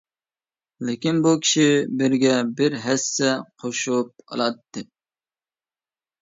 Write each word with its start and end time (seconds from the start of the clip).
لېكىن، 0.87 1.19
بۇ 1.25 1.33
كىشى 1.43 1.65
بىرگە 1.99 2.31
بىر 2.61 2.77
ھەسسە 2.87 3.35
قوشۇپ 3.65 4.25
ئالاتتى. 4.29 4.85